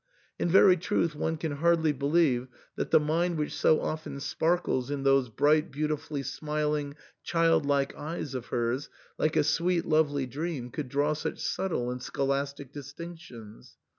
In 0.39 0.49
very 0.49 0.77
truth 0.77 1.13
one 1.13 1.37
can 1.37 1.51
hardly 1.57 1.91
believe 1.91 2.47
that 2.75 2.89
the 2.89 2.99
mind 2.99 3.37
which 3.37 3.53
so 3.53 3.79
often 3.81 4.19
sparkles 4.19 4.89
in 4.89 5.03
those 5.03 5.29
bright, 5.29 5.71
beauti 5.71 5.99
fully 5.99 6.23
smiling, 6.23 6.95
childlike 7.21 7.95
eyes 7.95 8.33
of 8.33 8.47
hers 8.47 8.89
like 9.19 9.35
a 9.35 9.43
sweet 9.43 9.85
lovely 9.85 10.25
dream 10.25 10.71
could 10.71 10.89
draw 10.89 11.13
such 11.13 11.37
subtle 11.39 11.91
and 11.91 12.01
scholastic 12.01 12.73
distinc 12.73 13.19
tions. 13.19 13.77